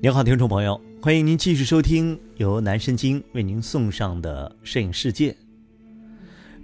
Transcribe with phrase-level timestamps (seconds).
[0.00, 5.32] 您好，听众朋友，欢迎您继续收听由南神经为您送上的《摄影世界》。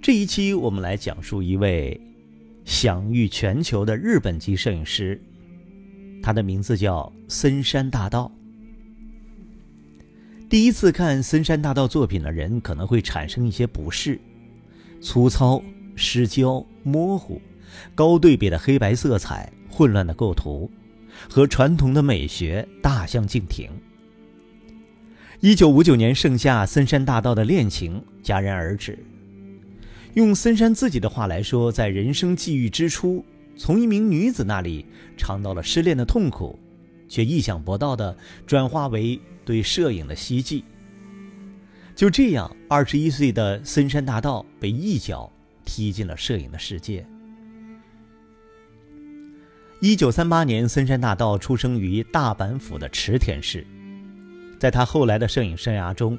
[0.01, 1.99] 这一期我们来讲述一位
[2.63, 5.21] 享誉全球的日本籍摄影师，
[6.23, 8.31] 他的名字叫森山大道。
[10.49, 14.17] 第一次看森山大道作品的人可能会产生一些不适：
[15.01, 15.61] 粗糙、
[15.93, 17.41] 失焦、模糊、
[17.93, 20.71] 高对比的黑白色彩、混乱的构图。
[21.29, 23.69] 和传统的美学大相径庭。
[25.41, 28.97] 一九五九年盛夏，森山大道的恋情戛然而止。
[30.13, 33.23] 用森山自己的话来说，在人生际遇之初，
[33.57, 34.85] 从一名女子那里
[35.17, 36.57] 尝到了失恋的痛苦，
[37.09, 38.15] 却意想不到的
[38.47, 40.63] 转化为对摄影的希冀。
[41.93, 45.31] 就这样，二十一岁的森山大道被一脚
[45.65, 47.05] 踢进了摄影的世界。
[49.87, 53.63] 一九三八年，森山大道出生于大阪府的池田市。
[54.57, 56.17] 在他后来的摄影生涯中，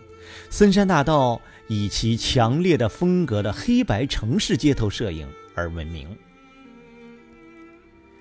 [0.48, 6.06] 森山大道以其强烈的风格的黑白城市街头摄影而闻名。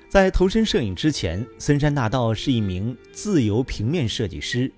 [0.09, 4.71] 在投身摄影之前，森山大道是一名自由平面设计师。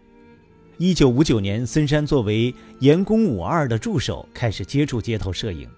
[0.77, 5.69] 一九五九年，森山作为岩宫五二的助手开始接触街头摄影。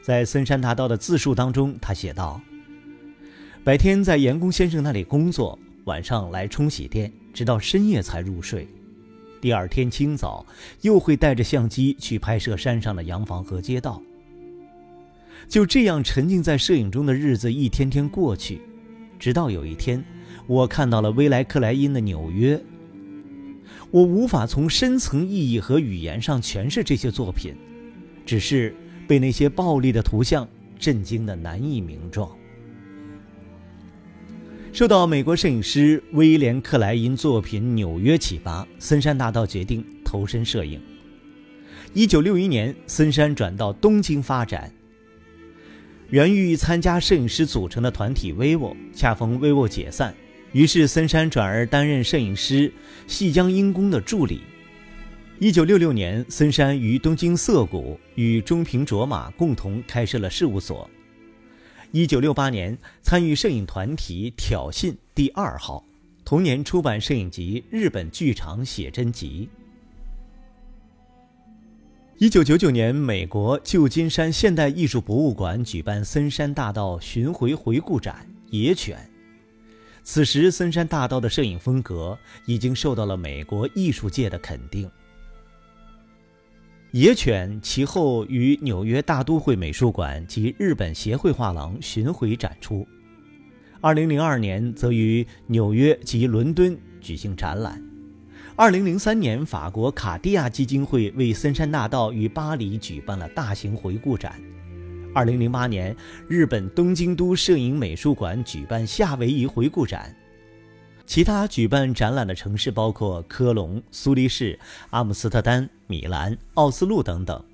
[0.00, 2.40] 在森山大道的自述当中，他写道。
[3.70, 8.66] 白天在严工先生那里工作，晚上来冲洗店，直到深夜才入睡。
[9.40, 10.44] 第二天清早
[10.80, 14.02] 又会带着相机去拍摄山上的洋房和街道。
[15.46, 18.60] 就这样沉浸在摄影中的日子一天天过去，
[19.20, 20.04] 直到有一天，
[20.48, 22.56] 我看到了威莱克莱因的《纽约》。
[23.92, 27.54] 我无法从深层意义和语言上诠释这些作品，
[28.26, 28.74] 只是
[29.06, 32.28] 被那些暴力的图像震惊的难以名状。
[34.80, 40.80] 受到美国摄影师威廉·克莱因作品《纽约》启发，森山大道决定投身摄影。
[41.92, 44.72] 一九六一年，森山转到东京发展。
[46.08, 50.14] 原欲参加摄影师组成的团体 vivo，恰逢 vivo 解散，
[50.52, 52.72] 于是森山转而担任摄影师
[53.06, 54.40] 细江英公的助理。
[55.38, 60.88] 一九六六年，森山于东京涩谷与中平卓马共同开设了事务所。
[61.92, 65.84] 一九六八年，参与摄影团体挑衅第二号。
[66.24, 69.48] 同年出版摄影集《日本剧场写真集》。
[72.18, 78.24] 一九九九年，美国旧金山现代艺术博物馆举办森山大道巡回回顾展
[78.56, 78.96] 《野犬》。
[80.04, 84.88] 此时，森山大道的摄影风格已经受到了美国艺术界的肯定。
[86.92, 92.84] 野犬其后于纽约大都会美术馆及日本协会画廊巡回展出。
[93.80, 97.80] 二零零二年则于纽约及伦敦举行展览。
[98.56, 104.34] 二零零三年，法国卡地亚基金会为森山大道于巴黎举办了大型回顾展。
[105.14, 105.96] 二零零八年，
[106.26, 110.14] 日本东京都摄影美术馆举办夏威夷回顾展。
[111.10, 114.56] 其他举办展览的城市包括科隆、苏黎世、
[114.90, 117.44] 阿姆斯特丹、米兰、奥斯陆等等。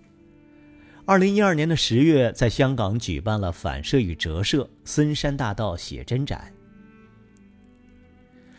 [1.06, 6.52] 二零一二年的十月，在香港举办了“反射与折射”森山大道写真展。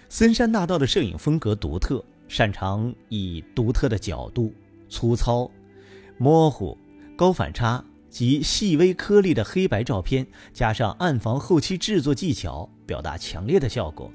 [0.09, 4.51] 森山大道的摄影风格独特，擅长以独特的角度、
[4.89, 5.47] 粗糙、
[6.17, 6.75] 模糊、
[7.15, 14.11] 高反差及细微颗粒的黑白照片，加上暗房后期制作技巧，表达强烈的效果。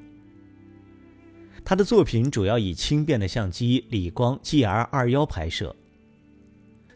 [1.64, 5.74] 他的作品主要以轻便的相机理光 GR 二幺拍摄。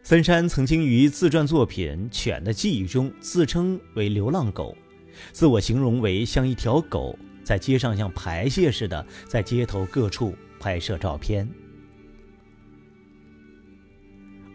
[0.03, 4.75] 森山曾经于自传作品《犬的记忆》中自称为流浪狗，
[5.31, 11.47] 自我形容为像一条狗在街上像排泄似的在街头各处拍摄照片。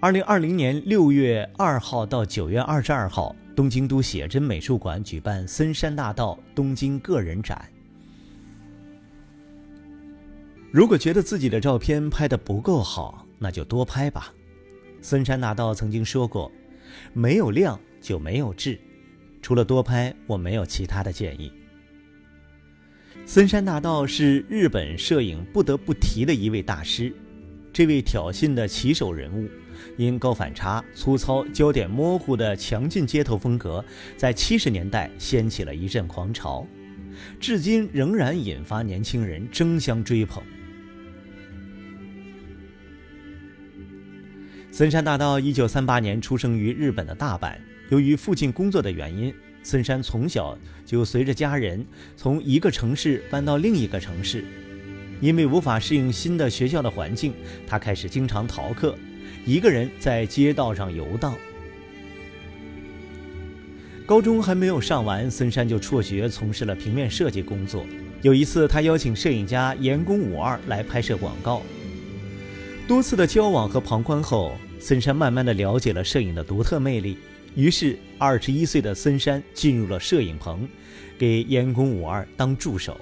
[0.01, 7.72] 二零二零年六月二号到九月二十二号，东京都写真美术馆举办森山大道东京个人展。
[10.73, 14.33] 如果觉得自己的照片拍得不够好，那就多拍吧。
[15.03, 16.51] 森山大道曾经说过
[17.13, 18.81] ：“没有量就没有质，
[19.43, 21.53] 除了多拍，我没有其他的建议。”
[23.27, 27.15] 森山大道是日本摄影不得不提的一位大师。
[27.71, 29.51] 这位挑衅的旗手人物，
[29.99, 33.85] 因高反差、粗糙、焦点模糊的强劲街头风格，
[34.17, 36.67] 在七十年代掀起了一阵狂潮，
[37.39, 40.43] 至今仍然引发年轻人争相追捧。
[44.73, 47.53] 森山大道一九三八年出生于日本的大阪。
[47.91, 49.33] 由于父亲工作的原因，
[49.63, 51.87] 森山从小就随着家人
[52.17, 54.43] 从一个城市搬到另一个城市。
[55.21, 57.35] 因为无法适应新的学校的环境，
[57.67, 58.97] 他开始经常逃课，
[59.45, 61.35] 一个人在街道上游荡。
[64.07, 67.85] 高中还没有上完，森山就辍学，从事了平面设计工作。
[68.23, 71.61] 有一次，他邀请摄影家岩宫武二来拍摄广告。
[72.93, 77.17] 多次的交往和旁观后，森山慢慢的了解了摄影的独特魅力。
[77.55, 80.69] 于是，二十一岁的森山进入了摄影棚，
[81.17, 83.01] 给岩宫武二当助手。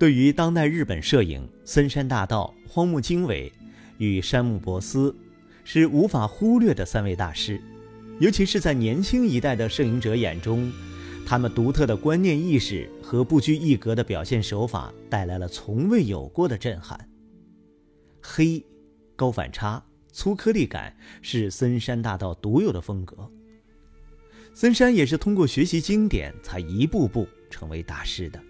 [0.00, 3.52] 对于当代日本摄影，森山大道、荒木经惟
[3.98, 5.14] 与山木博司
[5.62, 7.62] 是无法忽略的三位大师，
[8.18, 10.72] 尤其是在年轻一代的摄影者眼中，
[11.24, 17.07] 他们独特的观念意识和不拘一格的表现手法带来了从未有过的震撼。
[18.20, 18.64] 黑、
[19.16, 23.30] 高反差、粗颗粒感是森山大道独有的风格。
[24.54, 28.42] 森山也是通过学习经典，才一步步成为大师的。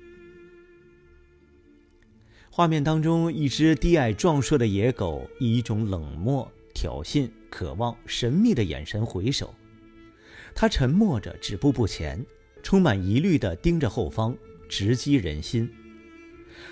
[2.51, 9.55] 画面当中，一只低矮壮硕的野狗以一种冷漠、挑衅、渴望、神秘的眼神回首。
[10.55, 12.25] 它沉默着，止步不前，
[12.63, 14.37] 充满疑虑地盯着后方，
[14.69, 15.71] 直击人心。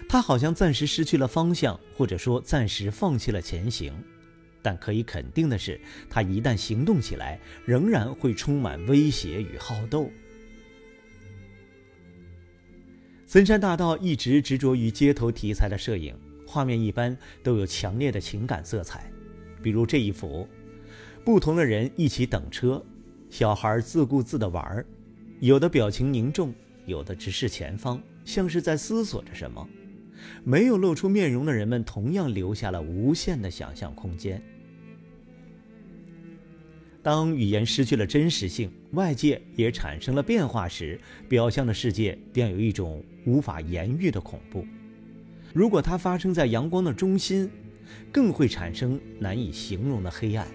[0.08, 3.93] 他好像暂时失去了方向，或者说暂时放弃了前行。
[4.62, 10.10] 但可以肯定的是，他一旦行动起来，仍然会充满威胁与好斗。
[13.26, 16.16] 森山大道一直执着于街头题材的摄影，
[16.46, 19.10] 画面一般都有强烈的情感色彩。
[19.62, 20.49] 比如这一幅，
[21.25, 22.84] 不同的人一起等车，
[23.31, 24.87] 小孩自顾自的玩儿，
[25.40, 26.54] 有的表情凝重，
[26.87, 29.69] 有的直视前方，像是在思索着什么。
[30.44, 34.43] 没有露出面容的人们，同样留下了无限的想象空间。
[37.02, 44.67] 当语言失去了真实性，外界也产生了变化时，表象的世界便有一种无法言喻的恐怖。
[45.55, 47.49] 如果它发生在阳光的中心，
[48.11, 50.49] 更会产生难以形容的黑暗。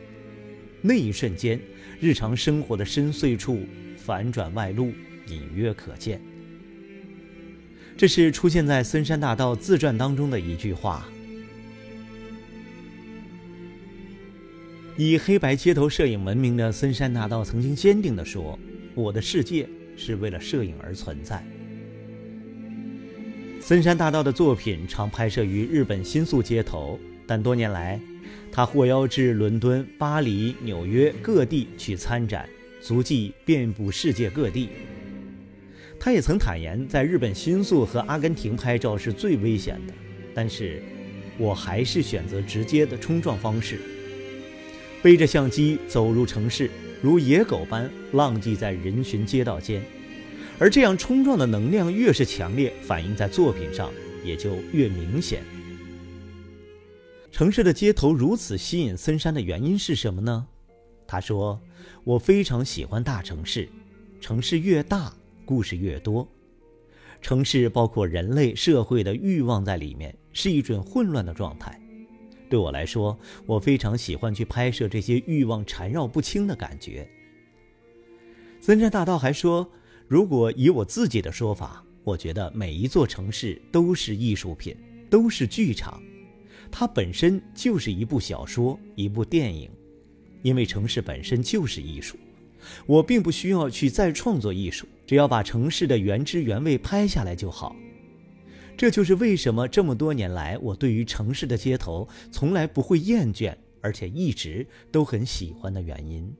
[0.81, 1.59] 那一瞬间，
[2.01, 3.61] 日常生活的深邃处
[3.95, 4.91] 反转外露，
[5.27, 6.19] 隐约可见。
[7.97, 11.07] 这是出现在森山大道自传当中的一句话。
[14.97, 18.57] 以黑白街头摄影闻名的森山大道曾经坚定地说
[18.93, 21.43] ：“我的世界是为了摄影而存在。”
[23.61, 27.99] 森山大道的作品常拍摄于日本新宿街头，但多年来，
[28.51, 32.47] 他获邀至伦敦、巴黎、纽约各地去参展，
[32.81, 34.69] 足迹遍布世界各地。
[36.03, 39.93] 他也曾坦言，在日本新宿和阿根廷拍照是最危险的，
[40.33, 40.81] 但是，
[41.37, 43.79] 我还是选择直接的冲撞方式。
[45.03, 46.71] 背着相机走入城市，
[47.03, 49.83] 如野狗般浪迹在人群街道间，
[50.57, 53.91] 而这样冲撞的能量越是强烈，反映在作品上
[54.25, 55.43] 也就越明显。
[57.31, 60.47] 城市的街头如此吸引森山的原因是什么呢？
[61.05, 61.61] 他说
[62.03, 63.69] ：“我非常喜欢大城市，
[64.19, 65.13] 城市越大，
[65.45, 66.27] 故事越多。
[67.21, 71.79] 城市包括人类社会的欲望在里面，是一种混乱的状态。”
[72.49, 77.07] 对我来说，我非常喜欢去拍摄这些欲望缠绕不清的感觉。
[78.59, 79.69] 森山大道还说，
[80.07, 84.75] 如果以我自己的说法，我觉得每一座城市都是艺术品，
[85.09, 86.01] 都是剧场，
[86.69, 89.69] 它本身就是一部小说，一部电影，
[90.41, 92.17] 因为城市本身就是艺术。
[92.85, 97.75] 我并不需要去再创作艺术，只要把城市的原汁原味拍下来就好。
[98.77, 106.33] 这就是为什么这么多年来，我对于城市的街头从来不会厌倦，而且一直都很喜欢的原因。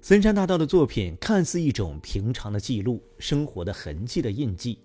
[0.00, 4.78] 森山大道的作品看似一种平常的记录生活的痕迹的印记，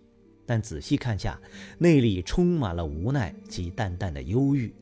[0.45, 1.39] 但仔细看下，
[1.79, 4.73] 内里充满了无奈及淡淡的忧郁。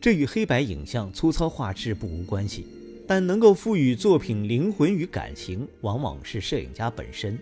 [0.00, 2.66] 这与黑白影像粗糙画质不无关系，
[3.10, 7.36] 但能够赋予作品灵魂与感情，往往是摄影家本身。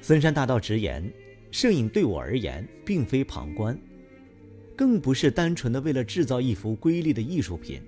[0.00, 1.02] 森山大道直言
[1.50, 3.76] ：“摄影对我而言，并非旁观，
[4.76, 7.80] 更不是单纯的为了制造一幅瑰丽的艺术品，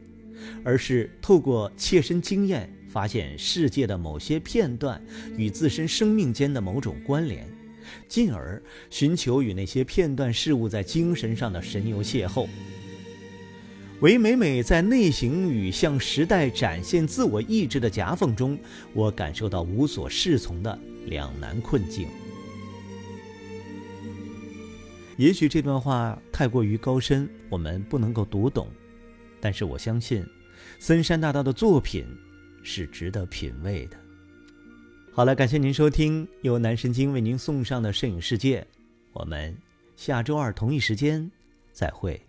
[0.65, 5.01] 而是透过切身经验，发现世界的某些片段
[5.37, 7.47] 与自身生命间的某种关联，
[8.09, 8.61] 进而
[8.91, 12.49] 寻求与那些片段事物在精神上的神游邂逅。
[14.01, 18.59] 唯每每在内省与向时代展现自我意志的夹缝中，
[18.93, 20.79] 我感受到无所适从的。”
[21.09, 22.07] 两难困境。
[25.17, 28.69] 也许这段话太过于高深，我们不能够读懂。
[29.41, 30.23] 但是我相信，
[30.79, 32.07] 森山大道的作品
[32.63, 33.97] 是值得品味的。
[35.11, 38.67] 好了，感谢您收听由南神经为您送上的摄影世界，
[39.15, 39.57] 我们
[39.97, 41.31] 下周二同一时间
[41.73, 42.28] 再会。